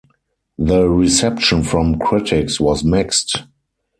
The 0.57 0.89
reception 0.89 1.61
from 1.61 1.99
critics 1.99 2.59
was 2.59 2.83
mixed. 2.83 3.43